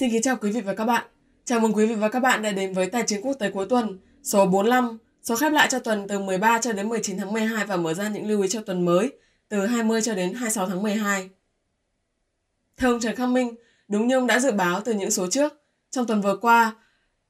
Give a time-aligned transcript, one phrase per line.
[0.00, 1.06] Xin kính chào quý vị và các bạn.
[1.44, 3.66] Chào mừng quý vị và các bạn đã đến với Tài chính quốc tế cuối
[3.68, 7.66] tuần số 45, số khép lại cho tuần từ 13 cho đến 19 tháng 12
[7.66, 9.12] và mở ra những lưu ý cho tuần mới
[9.48, 11.30] từ 20 cho đến 26 tháng 12.
[12.76, 13.54] Theo ông Trần Khắc Minh,
[13.88, 15.52] đúng như ông đã dự báo từ những số trước,
[15.90, 16.76] trong tuần vừa qua,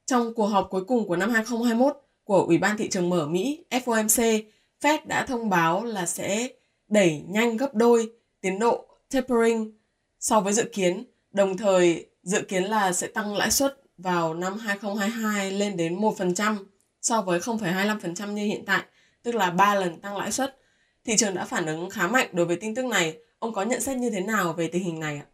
[0.05, 3.65] trong cuộc họp cuối cùng của năm 2021 của Ủy ban thị trường mở Mỹ
[3.69, 4.43] FOMC,
[4.81, 6.47] Fed đã thông báo là sẽ
[6.87, 8.11] đẩy nhanh gấp đôi
[8.41, 9.71] tiến độ tapering
[10.19, 14.57] so với dự kiến, đồng thời dự kiến là sẽ tăng lãi suất vào năm
[14.57, 16.57] 2022 lên đến 1%
[17.01, 18.83] so với 0,25% như hiện tại,
[19.23, 20.57] tức là 3 lần tăng lãi suất.
[21.05, 23.17] Thị trường đã phản ứng khá mạnh đối với tin tức này.
[23.39, 25.25] Ông có nhận xét như thế nào về tình hình này ạ?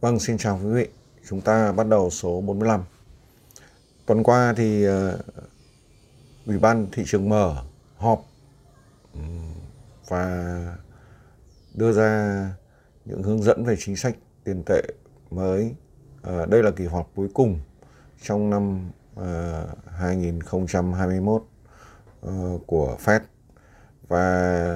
[0.00, 0.86] Vâng, xin chào quý vị.
[1.28, 2.84] Chúng ta bắt đầu số 45.
[4.06, 4.92] Tuần qua thì uh,
[6.46, 7.62] Ủy ban thị trường mở
[7.96, 8.26] họp
[10.08, 10.76] và
[11.74, 12.40] đưa ra
[13.04, 14.82] những hướng dẫn về chính sách tiền tệ
[15.30, 15.74] mới.
[16.22, 17.58] À, đây là kỳ họp cuối cùng
[18.22, 21.42] trong năm à, 2021
[22.22, 22.32] à,
[22.66, 23.20] của Fed
[24.08, 24.20] và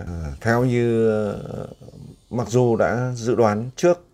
[0.06, 1.32] à, theo như à,
[2.30, 4.04] mặc dù đã dự đoán trước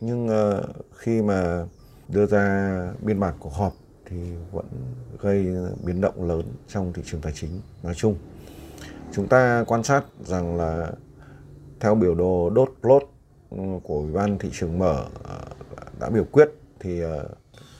[0.00, 0.60] nhưng à,
[0.96, 1.64] khi mà
[2.08, 3.72] đưa ra biên bản của họp
[4.06, 4.16] thì
[4.52, 4.66] vẫn
[5.20, 5.46] gây
[5.84, 8.16] biến động lớn trong thị trường tài chính nói chung.
[9.12, 10.92] Chúng ta quan sát rằng là
[11.80, 13.02] theo biểu đồ dot plot
[13.82, 15.04] của Ủy ban thị trường mở
[15.98, 16.48] đã biểu quyết
[16.80, 17.28] thì ờ,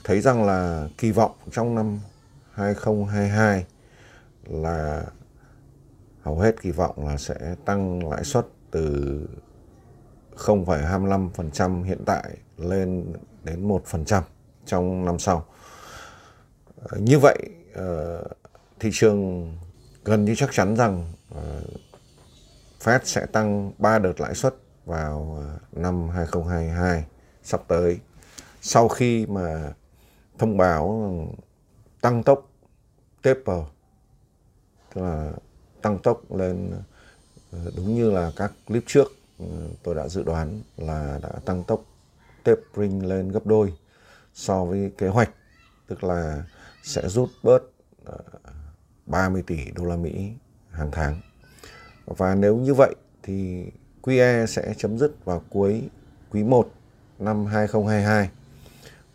[0.03, 1.99] thấy rằng là kỳ vọng trong năm
[2.51, 3.65] 2022
[4.43, 5.03] là
[6.21, 9.19] hầu hết kỳ vọng là sẽ tăng lãi suất từ
[10.35, 14.21] 0,25% hiện tại lên đến 1%
[14.65, 15.45] trong năm sau.
[16.83, 17.37] Ờ, như vậy
[17.73, 18.23] ờ,
[18.79, 19.51] thị trường
[20.05, 21.13] gần như chắc chắn rằng
[22.83, 24.55] Fed sẽ tăng 3 đợt lãi suất
[24.85, 27.05] vào năm 2022
[27.45, 27.99] sắp tới.
[28.61, 29.73] Sau khi mà
[30.37, 31.11] thông báo
[32.01, 32.49] tăng tốc
[33.21, 33.63] taper
[34.95, 35.31] tức là
[35.81, 36.71] tăng tốc lên
[37.51, 39.07] ờ, đúng như là các clip trước
[39.39, 39.45] ờ,
[39.83, 41.85] tôi đã dự đoán là đã tăng tốc
[42.43, 43.73] tapering lên gấp đôi
[44.33, 45.29] so với kế hoạch,
[45.87, 46.43] tức là
[46.83, 47.59] sẽ rút bớt
[48.05, 48.17] ờ,
[49.05, 50.31] 30 tỷ đô la Mỹ
[50.71, 51.21] hàng tháng.
[52.05, 53.65] Và nếu như vậy thì
[54.01, 55.89] QE sẽ chấm dứt vào cuối
[56.31, 56.71] quý 1
[57.19, 58.29] năm 2022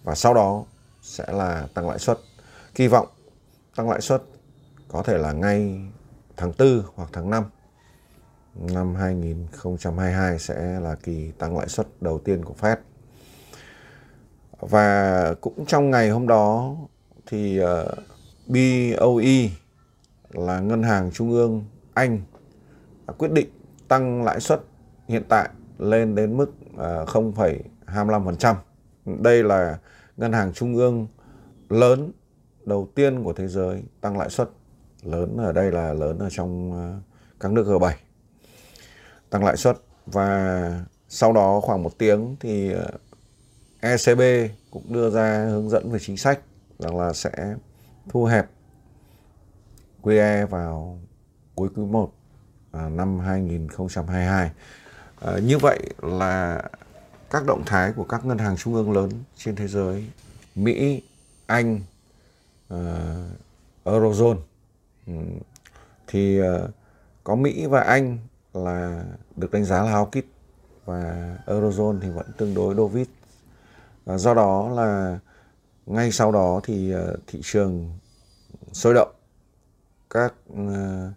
[0.05, 0.65] và sau đó
[1.03, 2.19] sẽ là tăng lãi suất.
[2.75, 3.07] Kỳ vọng
[3.77, 4.23] tăng lãi suất
[4.89, 5.81] có thể là ngay
[6.37, 7.45] tháng 4 hoặc tháng 5
[8.55, 12.77] năm 2022 sẽ là kỳ tăng lãi suất đầu tiên của Fed.
[14.61, 16.77] Và cũng trong ngày hôm đó
[17.27, 17.95] thì ờ,
[18.47, 19.51] BOE
[20.31, 22.21] là ngân hàng trung ương Anh
[23.19, 23.49] quyết định
[23.89, 24.61] tăng lãi suất
[25.09, 27.59] hiện tại lên đến mức ờ, 0,75
[27.95, 28.55] 25%.
[29.05, 29.79] Đây là
[30.17, 31.07] ngân hàng trung ương
[31.69, 32.13] lớn
[32.65, 34.51] đầu tiên của thế giới tăng lãi suất.
[35.03, 37.01] Lớn ở đây là lớn ở trong ờ,
[37.41, 37.93] các nước G7.
[39.31, 42.91] Tăng lãi suất và sau đó khoảng một tiếng thì ờ,
[43.81, 44.21] ECB
[44.71, 46.41] cũng đưa ra hướng dẫn về chính sách
[46.79, 47.55] rằng là sẽ
[48.09, 48.47] thu hẹp
[50.03, 50.99] QE vào
[51.55, 52.13] cuối quý 1
[52.71, 54.51] ờ, năm 2022.
[55.21, 56.63] À, như vậy là
[57.31, 60.07] các động thái của các ngân hàng trung ương lớn trên thế giới,
[60.55, 61.03] Mỹ,
[61.47, 61.81] Anh,
[62.75, 62.79] uh,
[63.85, 64.39] Eurozone,
[65.07, 65.39] um,
[66.07, 66.71] thì uh,
[67.25, 68.19] có Mỹ và Anh
[68.55, 69.05] là
[69.37, 70.23] được đánh giá là hawkish
[70.85, 73.11] và Eurozone thì vẫn tương đối dovish.
[74.05, 75.19] và do đó là
[75.87, 77.99] ngay sau đó thì uh, thị trường
[78.73, 79.13] sôi động
[80.11, 81.13] các uh,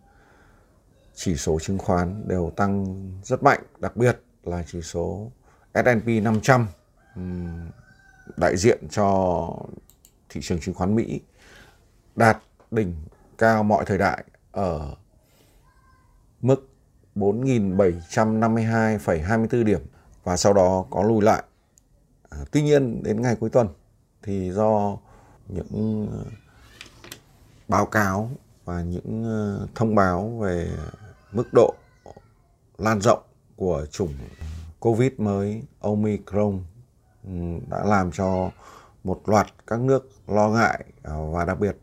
[1.15, 5.31] chỉ số chứng khoán đều tăng rất mạnh, đặc biệt là chỉ số
[5.73, 6.67] S&P 500
[8.37, 9.49] đại diện cho
[10.29, 11.21] thị trường chứng khoán Mỹ
[12.15, 12.37] đạt
[12.71, 12.95] đỉnh
[13.37, 14.95] cao mọi thời đại ở
[16.41, 16.69] mức
[17.15, 19.81] 4.752,24 điểm
[20.23, 21.43] và sau đó có lùi lại.
[22.29, 23.67] À, tuy nhiên đến ngày cuối tuần
[24.23, 24.97] thì do
[25.47, 26.07] những
[27.67, 28.29] báo cáo
[28.65, 30.69] và những ờ, thông báo về
[31.31, 31.73] mức độ
[32.77, 33.23] lan rộng
[33.55, 34.13] của chủng
[34.83, 36.63] Covid mới, Omicron
[37.23, 37.31] ừ,
[37.69, 38.51] đã làm cho
[39.03, 41.77] một loạt các nước lo ngại ờ, và đặc biệt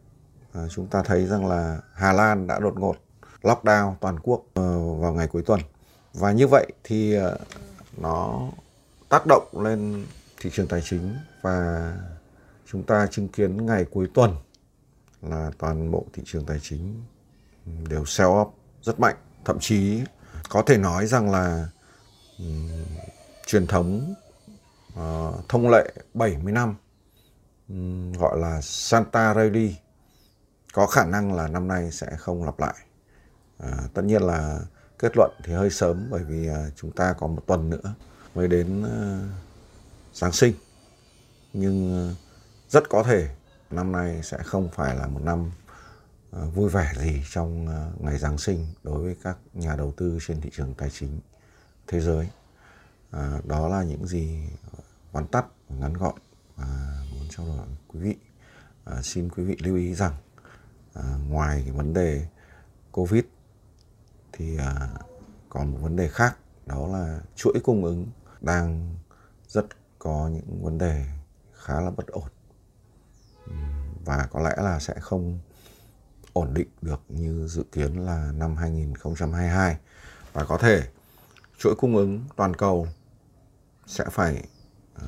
[0.52, 2.96] ờ, chúng ta thấy rằng là Hà Lan đã đột ngột
[3.42, 5.60] lockdown toàn quốc ờ, vào ngày cuối tuần.
[6.14, 7.16] Và như vậy thì
[7.96, 8.48] nó
[9.08, 10.06] tác động lên
[10.40, 11.92] thị trường tài chính và
[12.66, 14.36] chúng ta chứng kiến ngày cuối tuần
[15.22, 17.02] là toàn bộ thị trường tài chính
[17.88, 18.50] đều sell off
[18.82, 19.16] rất mạnh.
[19.44, 20.02] Thậm chí
[20.48, 21.68] có thể nói rằng là
[22.40, 22.68] um,
[23.46, 24.14] truyền thống
[24.92, 26.74] uh, thông lệ 70 năm
[27.68, 29.76] um, gọi là Santa Rally
[30.72, 32.74] có khả năng là năm nay sẽ không lặp lại.
[33.58, 34.60] À, tất nhiên là
[34.98, 37.94] kết luận thì hơi sớm bởi vì à, chúng ta có một tuần nữa
[38.34, 39.28] mới đến à,
[40.12, 40.54] Giáng sinh.
[41.52, 42.04] Nhưng à,
[42.68, 43.28] rất có thể
[43.70, 45.50] năm nay sẽ không phải là một năm
[46.32, 50.18] à, vui vẻ gì trong à, ngày Giáng sinh đối với các nhà đầu tư
[50.26, 51.20] trên thị trường tài chính
[51.90, 52.30] thế giới.
[53.10, 54.48] À, đó là những gì
[55.12, 56.14] vắn tắt ngắn gọn
[56.56, 58.16] và muốn trao đổi với quý vị.
[58.84, 60.14] À, xin quý vị lưu ý rằng
[60.94, 62.26] à, ngoài cái vấn đề
[62.92, 63.24] covid
[64.32, 64.88] thì à,
[65.48, 68.06] còn một vấn đề khác đó là chuỗi cung ứng
[68.40, 68.96] đang
[69.48, 69.66] rất
[69.98, 71.06] có những vấn đề
[71.52, 72.28] khá là bất ổn
[74.04, 75.38] và có lẽ là sẽ không
[76.32, 79.76] ổn định được như dự kiến là năm 2022
[80.32, 80.82] và có thể
[81.60, 82.86] chuỗi cung ứng toàn cầu
[83.86, 84.48] sẽ phải
[84.96, 85.02] uh,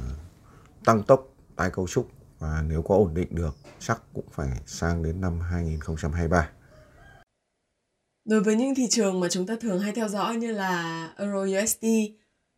[0.84, 2.08] tăng tốc tái cấu trúc
[2.38, 6.50] và nếu có ổn định được chắc cũng phải sang đến năm 2023.
[8.24, 11.62] Đối với những thị trường mà chúng ta thường hay theo dõi như là Euro
[11.62, 11.84] USD,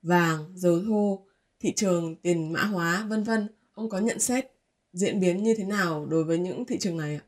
[0.02, 1.26] vàng, dầu thô,
[1.60, 4.44] thị trường tiền mã hóa, vân vân, ông có nhận xét
[4.92, 7.24] diễn biến như thế nào đối với những thị trường này ạ?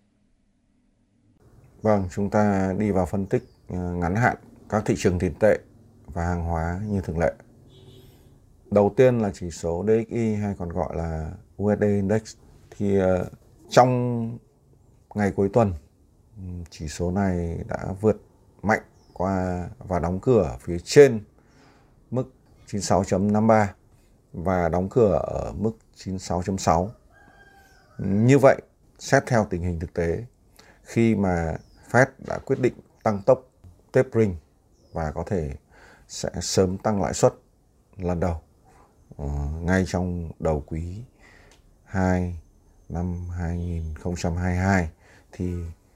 [1.82, 4.36] Vâng, chúng ta đi vào phân tích ờ, ngắn hạn
[4.69, 5.58] các thị trường tiền tệ
[6.16, 7.32] và hàng hóa như thường lệ.
[8.70, 11.30] Đầu tiên là chỉ số DXY hay còn gọi là
[11.62, 12.34] USD Index
[12.70, 13.26] thì ờ,
[13.68, 14.38] trong
[15.14, 15.72] ngày cuối tuần
[16.70, 18.16] chỉ số này đã vượt
[18.62, 18.82] mạnh
[19.12, 21.24] qua và đóng cửa phía trên
[22.10, 22.32] mức
[22.66, 23.66] 96.53
[24.32, 26.88] và đóng cửa ở mức 96.6.
[27.98, 28.62] Như vậy,
[28.98, 30.24] xét theo tình hình thực tế,
[30.82, 31.56] khi mà
[31.90, 33.50] Fed đã quyết định tăng tốc
[33.92, 34.36] tapering
[34.92, 35.56] và có thể
[36.08, 37.35] sẽ sớm tăng lãi suất
[37.97, 38.41] lần đầu
[39.23, 41.03] uh, ngay trong đầu quý
[41.85, 42.38] 2
[42.88, 44.91] năm 2022
[45.32, 45.55] thì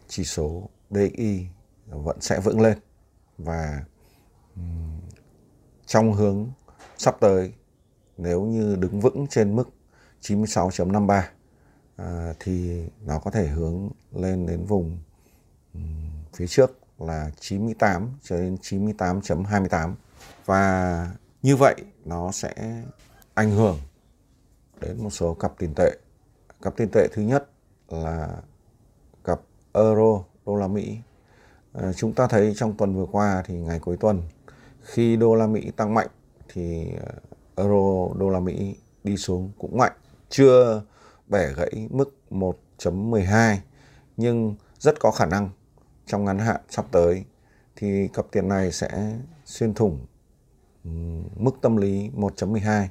[0.09, 1.47] chỉ số DXY
[1.87, 2.79] vẫn sẽ vững lên
[3.39, 3.85] và
[4.57, 5.01] um,
[5.87, 6.51] trong hướng
[6.99, 7.53] sắp tới
[8.17, 9.71] nếu như đứng vững trên mức
[10.23, 11.31] 96.53 à,
[11.97, 14.99] ờ, thì nó có thể hướng lên đến vùng
[15.75, 19.95] um, phía trước là 98 cho đến 98.28
[20.47, 21.11] và
[21.43, 21.75] như vậy
[22.05, 22.83] nó sẽ
[23.35, 23.79] ảnh hưởng
[24.81, 25.97] đến một số cặp tiền tệ.
[26.63, 27.51] Cặp tiền tệ thứ nhất
[27.89, 28.29] là
[29.25, 29.41] cặp
[29.73, 30.99] euro đô la Mỹ.
[31.73, 34.23] À, chúng ta thấy trong tuần vừa qua thì ngày cuối tuần
[34.81, 36.09] khi đô la Mỹ tăng mạnh
[36.49, 37.13] thì ờ,
[37.57, 39.93] euro đô la Mỹ đi xuống cũng mạnh,
[40.29, 40.83] chưa
[41.27, 43.57] bẻ gãy mức 1.12
[44.17, 45.51] nhưng rất có khả năng
[46.11, 47.25] trong ngắn hạn sắp tới,
[47.77, 50.07] thì cặp tiền này sẽ xuyên thủng
[50.85, 50.91] ừ,
[51.37, 52.87] mức tâm lý 1.12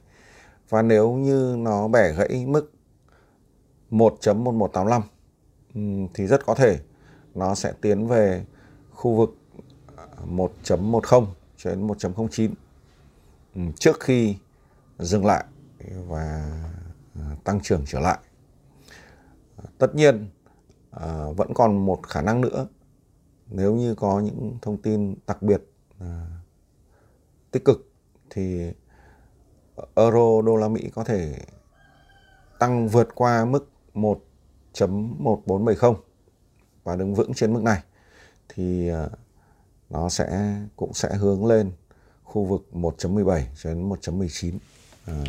[0.69, 2.71] và nếu như nó bẻ gãy mức
[3.91, 5.01] 1.1185
[5.75, 5.81] ừ,
[6.13, 6.79] thì rất có thể
[7.35, 8.45] nó sẽ tiến về
[8.91, 9.35] khu vực
[10.27, 11.25] 1.10
[11.57, 12.49] cho đến 1.09
[13.79, 14.35] trước khi
[14.99, 15.43] dừng lại
[16.07, 16.51] và
[17.15, 18.17] ờ, tăng trưởng trở lại.
[19.77, 20.29] Tất nhiên
[20.91, 22.67] ờ, vẫn còn một khả năng nữa
[23.49, 25.61] nếu như có những thông tin đặc biệt
[25.99, 26.27] à,
[27.51, 27.91] tích cực
[28.29, 28.71] thì
[29.95, 31.35] euro đô la Mỹ có thể
[32.59, 35.95] tăng vượt qua mức 1.1470
[36.83, 37.83] và đứng vững trên mức này
[38.49, 39.09] thì à,
[39.89, 41.71] nó sẽ cũng sẽ hướng lên
[42.23, 44.57] khu vực 1.17 cho đến 1.19
[45.05, 45.23] à,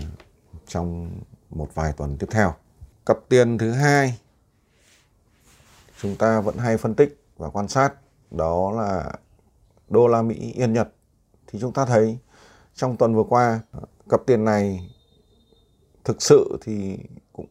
[0.66, 1.10] trong
[1.50, 2.54] một vài tuần tiếp theo.
[3.06, 4.18] Cặp tiền thứ hai
[6.02, 7.94] chúng ta vẫn hay phân tích và quan sát
[8.30, 9.12] đó là
[9.88, 10.92] đô la Mỹ, Yên Nhật.
[11.46, 12.18] Thì chúng ta thấy
[12.75, 13.60] trong tuần vừa qua,
[14.08, 14.90] cặp tiền này
[16.04, 16.99] thực sự thì
[17.32, 17.46] cũng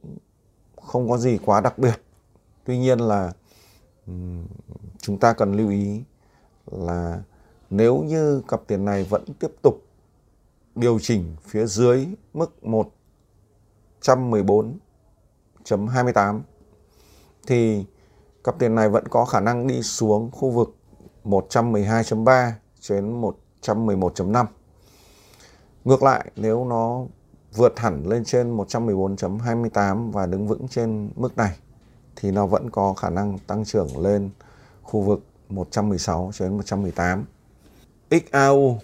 [0.82, 2.02] không có gì quá đặc biệt.
[2.64, 3.34] Tuy nhiên là
[4.98, 6.04] chúng ta cần lưu ý
[6.66, 7.24] là
[7.70, 9.84] nếu như cặp tiền này vẫn tiếp tục
[10.76, 12.56] điều chỉnh phía dưới mức
[14.02, 16.42] 114.28
[17.48, 17.86] thì
[18.44, 20.76] cặp tiền này vẫn có khả năng đi xuống khu vực
[21.24, 22.52] 112.3
[22.90, 23.22] đến
[23.62, 24.46] 111.5.
[25.86, 27.06] Ngược lại nếu nó
[27.54, 31.58] vượt hẳn lên trên 114.28 và đứng vững trên mức này
[32.16, 34.30] thì nó vẫn có khả năng tăng trưởng lên
[34.84, 37.26] khu vực 116 đến 118.
[38.12, 38.80] XAU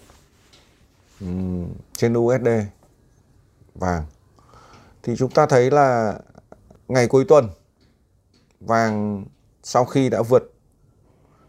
[1.20, 2.48] um, trên USD
[3.74, 4.04] vàng
[5.02, 6.18] thì chúng ta thấy là
[6.88, 7.48] ngày cuối tuần
[8.60, 9.24] vàng
[9.68, 10.52] sau khi đã vượt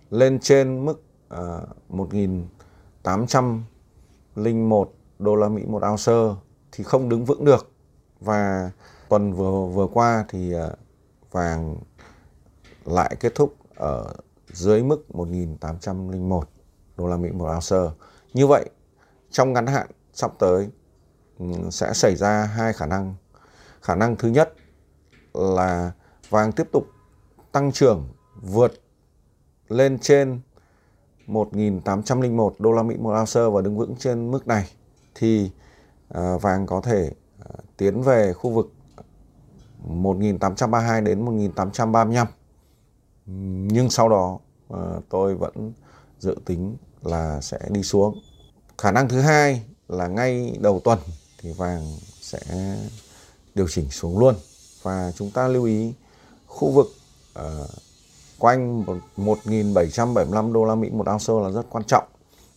[0.09, 1.57] lên trên mức à,
[1.93, 4.85] uh, 1.801
[5.19, 6.13] đô la Mỹ một ounce
[6.71, 7.71] thì không đứng vững được
[8.19, 8.71] và
[9.09, 10.61] tuần vừa vừa qua thì uh,
[11.31, 11.75] vàng
[12.85, 14.13] lại kết thúc ở
[14.47, 16.41] dưới mức 1.801
[16.97, 17.77] đô la Mỹ một ounce.
[18.33, 18.69] Như vậy
[19.31, 20.69] trong ngắn hạn sắp tới
[21.39, 23.15] ừ, sẽ xảy ra hai khả năng.
[23.81, 24.53] Khả năng thứ nhất
[25.33, 25.91] là
[26.29, 26.87] vàng tiếp tục
[27.57, 28.07] tăng trưởng
[28.41, 28.73] vượt
[29.67, 30.39] lên trên
[31.27, 34.71] 1.801 đô la Mỹ một ounce và đứng vững trên mức này,
[35.15, 35.51] thì
[36.09, 38.73] à, vàng có thể à, tiến về khu vực
[39.83, 42.27] 1832 đến 1835
[43.67, 45.73] nhưng sau đó à, tôi vẫn
[46.19, 48.19] dự tính là sẽ đi xuống.
[48.77, 50.99] Khả năng thứ hai là ngay đầu tuần
[51.41, 52.39] thì vàng sẽ
[53.55, 54.35] điều chỉnh xuống luôn.
[54.81, 55.93] Và chúng ta lưu ý
[56.47, 56.87] khu vực
[57.37, 57.69] uh,
[58.39, 58.83] quanh
[59.17, 62.03] 1.775 đô la Mỹ một ounce là rất quan trọng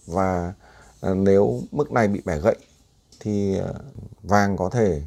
[0.06, 0.52] và
[1.10, 2.56] uh, nếu mức này bị bẻ gãy
[3.20, 3.76] thì uh,
[4.22, 5.02] vàng có thể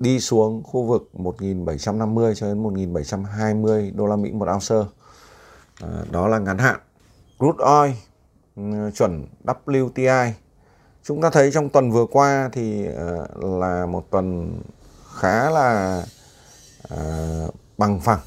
[0.00, 4.90] đi xuống khu vực 1.750 cho đến 1.720 đô la Mỹ một ounce.
[5.80, 6.80] À, đó là ngắn hạn.
[7.38, 7.92] Crude oil
[8.56, 10.30] ừ, chuẩn WTI.
[11.02, 14.58] Chúng ta thấy trong tuần vừa qua thì uh, là một tuần
[15.14, 16.02] khá là
[16.94, 18.20] uh, bằng phẳng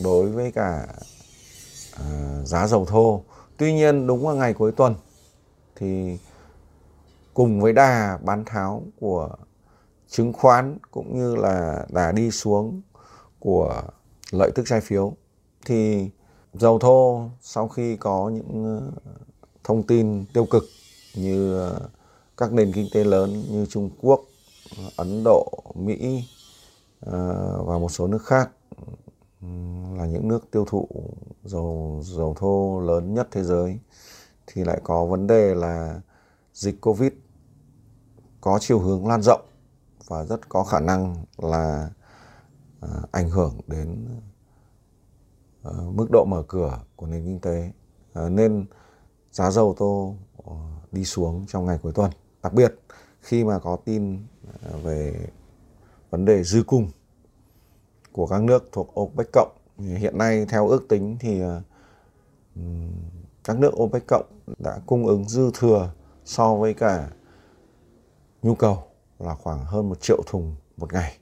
[0.00, 0.86] đối với cả
[1.92, 2.06] à,
[2.44, 3.22] giá dầu thô.
[3.56, 4.94] Tuy nhiên đúng vào ngày cuối tuần
[5.76, 6.18] thì
[7.34, 9.28] cùng với đà bán tháo của
[10.08, 12.82] chứng khoán cũng như là đà đi xuống
[13.38, 13.82] của
[14.30, 15.12] lợi tức trái phiếu
[15.66, 16.10] thì
[16.54, 19.10] dầu thô sau khi có những ờ,
[19.64, 20.64] thông tin tiêu cực
[21.14, 21.80] như ờ,
[22.36, 24.24] các nền kinh tế lớn như Trung Quốc,
[24.96, 26.24] Ấn Độ, Mỹ
[27.00, 28.50] ờ, và một số nước khác
[29.98, 30.88] là những nước tiêu thụ
[31.44, 33.78] dầu dầu thô lớn nhất thế giới
[34.46, 36.00] thì lại có vấn đề là
[36.52, 37.12] dịch Covid
[38.40, 39.40] có chiều hướng lan rộng
[40.08, 41.90] và rất có khả năng là
[42.80, 44.06] à, ảnh hưởng đến
[45.62, 47.72] à, mức độ mở cửa của nền kinh tế.
[48.12, 48.66] À, nên
[49.30, 50.14] giá dầu tô
[50.46, 50.52] à,
[50.92, 52.10] đi xuống trong ngày cuối tuần.
[52.42, 52.74] Đặc biệt
[53.20, 54.26] khi mà có tin
[54.62, 55.26] à, về
[56.10, 56.90] vấn đề dư cung
[58.12, 61.62] của các nước thuộc OPEC cộng hiện nay theo ước tính thì ờ,
[63.44, 64.26] các nước OPEC cộng
[64.58, 65.90] đã cung ứng dư thừa
[66.24, 67.08] so với cả
[68.42, 68.82] nhu cầu
[69.18, 71.18] là khoảng hơn một triệu thùng một ngày.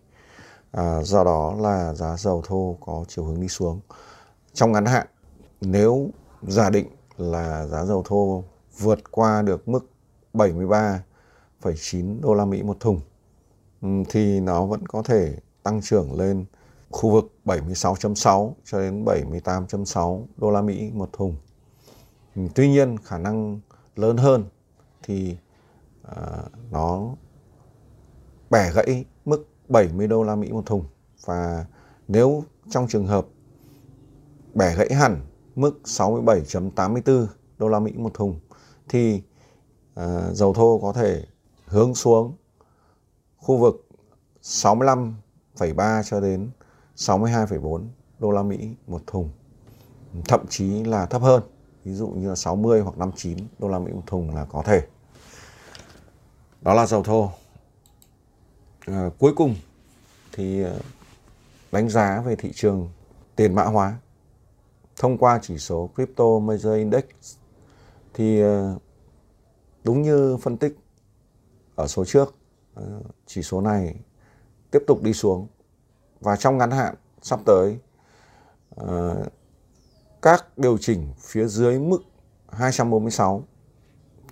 [0.73, 3.81] À, do đó là giá dầu thô có chiều hướng đi xuống.
[4.53, 5.07] Trong ngắn hạn,
[5.61, 6.11] nếu
[6.43, 6.87] giả định
[7.17, 8.45] là giá dầu thô
[8.79, 9.91] vượt qua được mức
[10.35, 13.01] 73,9 đô la Mỹ một thùng
[14.09, 16.45] thì nó vẫn có thể tăng trưởng lên
[16.91, 21.37] khu vực 76.6 cho đến 78.6 đô la Mỹ một thùng.
[22.37, 23.61] Ừ, tuy nhiên khả năng
[23.97, 24.45] lớn hơn
[25.03, 25.37] thì
[26.11, 27.15] uh, nó
[28.51, 30.85] bẻ gãy mức 70 đô la Mỹ một thùng
[31.25, 31.67] và
[32.09, 33.27] nếu trong trường hợp
[34.55, 35.21] bẻ gãy hẳn
[35.55, 37.27] mức 67.84
[37.59, 38.41] đô la Mỹ một thùng
[38.89, 39.23] thì
[40.01, 41.25] uh, dầu thô có thể
[41.67, 42.37] hướng xuống
[43.37, 43.89] khu vực
[44.43, 46.51] 65,3 cho đến
[46.97, 47.83] 62,4
[48.19, 49.31] đô la Mỹ một thùng
[50.25, 51.43] thậm chí là thấp hơn.
[51.85, 54.87] Ví dụ như là 60 hoặc 59 đô la Mỹ một thùng là có thể.
[56.63, 57.31] Đó là dầu thô.
[58.87, 59.55] À, cuối cùng
[60.33, 60.73] thì à,
[61.73, 62.89] đánh giá về thị trường
[63.37, 63.99] tiền mã hóa.
[64.97, 67.05] Thông qua chỉ số Crypto Major Index
[68.15, 68.75] thì à,
[69.85, 70.79] đúng như phân tích
[71.75, 72.35] ở số trước
[72.75, 72.83] à,
[73.27, 73.95] chỉ số này
[74.71, 75.47] tiếp tục đi xuống
[76.27, 77.79] và trong ngắn hạn, sắp tới
[78.71, 79.25] ờ,
[80.23, 81.99] các điều chỉnh phía dưới mức
[82.49, 83.43] 246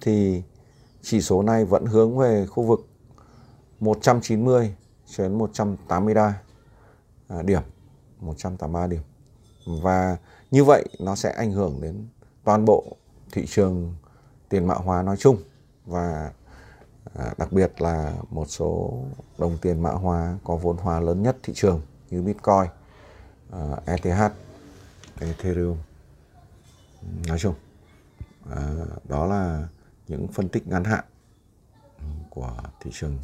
[0.00, 0.42] thì
[1.02, 2.86] chỉ số này vẫn hướng về khu vực
[3.80, 4.74] 190
[5.06, 6.40] cho đến 183
[7.44, 7.62] điểm
[8.20, 9.02] 183 điểm.
[9.82, 10.16] Và
[10.50, 12.08] như vậy, nó sẽ ảnh hưởng đến
[12.44, 12.96] toàn bộ
[13.32, 13.94] thị trường
[14.48, 15.36] tiền mã hóa nói chung
[15.86, 16.32] và
[17.14, 19.02] à, đặc biệt là một số
[19.38, 22.66] đồng tiền mã hóa có vốn hóa lớn nhất thị trường như Bitcoin,
[23.52, 24.32] à, ETH,
[25.20, 25.76] Ethereum
[27.26, 27.54] nói chung
[28.50, 28.74] à,
[29.08, 29.68] đó là
[30.08, 31.04] những phân tích ngắn hạn
[32.30, 33.18] của thị trường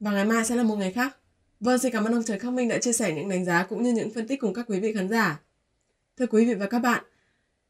[0.00, 1.16] và ngày mai sẽ là một ngày khác.
[1.60, 3.82] Vâng, xin cảm ơn ông Trần Khắc Minh đã chia sẻ những đánh giá cũng
[3.82, 5.40] như những phân tích cùng các quý vị khán giả.
[6.16, 7.04] Thưa quý vị và các bạn,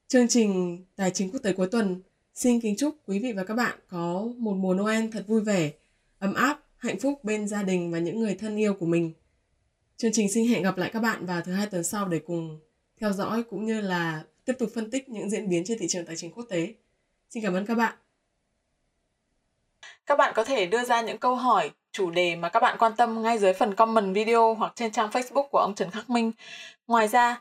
[0.08, 2.02] chương trình Tài chính quốc tế cuối tuần
[2.38, 5.71] xin kính chúc quý vị và các bạn có một mùa Noel thật vui vẻ,
[6.18, 9.12] ấm áp, hạnh phúc bên gia đình và những người thân yêu của mình.
[9.97, 12.61] Chương trình xin hẹn gặp lại các bạn vào thứ hai tuần sau để cùng
[13.00, 16.07] theo dõi cũng như là tiếp tục phân tích những diễn biến trên thị trường
[16.07, 16.75] tài chính quốc tế.
[17.30, 17.95] Xin cảm ơn các bạn.
[20.07, 22.92] Các bạn có thể đưa ra những câu hỏi, chủ đề mà các bạn quan
[22.97, 26.33] tâm ngay dưới phần comment video hoặc trên trang Facebook của ông Trần Khắc Minh.
[26.87, 27.40] Ngoài ra,